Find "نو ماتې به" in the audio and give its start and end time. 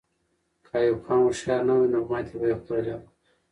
1.93-2.45